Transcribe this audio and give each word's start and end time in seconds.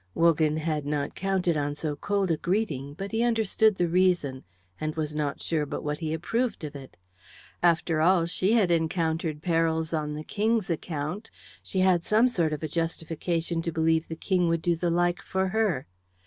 Wogan 0.15 0.57
had 0.57 0.83
not 0.87 1.13
counted 1.13 1.55
on 1.55 1.75
so 1.75 1.95
cold 1.95 2.31
a 2.31 2.37
greeting, 2.37 2.95
but 2.95 3.11
he 3.11 3.21
understood 3.21 3.75
the 3.75 3.87
reason, 3.87 4.43
and 4.79 4.95
was 4.95 5.13
not 5.13 5.43
sure 5.43 5.63
but 5.63 5.83
what 5.83 5.99
he 5.99 6.11
approved 6.11 6.63
of 6.63 6.75
it. 6.75 6.97
After 7.61 8.01
all, 8.01 8.25
she 8.25 8.53
had 8.53 8.71
encountered 8.71 9.43
perils 9.43 9.93
on 9.93 10.15
the 10.15 10.23
King's 10.23 10.71
account; 10.71 11.29
she 11.61 11.81
had 11.81 12.01
some 12.01 12.27
sort 12.27 12.51
of 12.51 12.63
a 12.63 12.67
justification 12.67 13.61
to 13.61 13.71
believe 13.71 14.07
the 14.07 14.15
King 14.15 14.47
would 14.47 14.63
do 14.63 14.75
the 14.75 14.89
like 14.89 15.21
for 15.21 15.49
her. 15.49 15.85